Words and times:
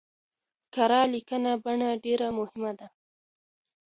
کره 0.73 1.01
ليکنۍ 1.13 1.53
بڼه 1.63 1.89
ډېره 2.03 2.27
مهمه 2.37 2.71
ده. 2.79 2.87